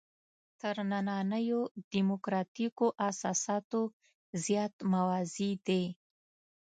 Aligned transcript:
تر 0.61 0.75
نننیو 0.91 1.61
دیموکراتیکو 1.93 2.87
اساساتو 3.09 3.81
زیات 4.43 4.73
موازي 4.91 5.51
دي. 5.65 5.83